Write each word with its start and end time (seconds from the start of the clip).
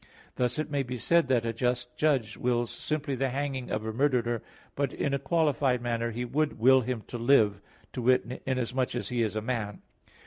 Thus 0.35 0.57
it 0.57 0.71
may 0.71 0.81
be 0.81 0.97
said 0.97 1.27
that 1.27 1.45
a 1.45 1.53
just 1.53 1.95
judge 1.95 2.35
wills 2.35 2.71
simply 2.71 3.13
the 3.13 3.29
hanging 3.29 3.69
of 3.69 3.85
a 3.85 3.93
murderer, 3.93 4.41
but 4.73 4.91
in 4.93 5.13
a 5.13 5.19
qualified 5.19 5.79
manner 5.79 6.09
he 6.09 6.25
would 6.25 6.57
will 6.57 6.81
him 6.81 7.03
to 7.05 7.19
live, 7.19 7.61
to 7.93 8.01
wit, 8.01 8.41
inasmuch 8.47 8.95
as 8.95 9.09
he 9.09 9.21
is 9.21 9.35
a 9.35 9.41
man. 9.43 9.83